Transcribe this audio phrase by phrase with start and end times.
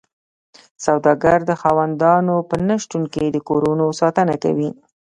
[0.85, 4.69] سوداګر د خاوندانو په نشتون کې د کورونو ساتنه کوي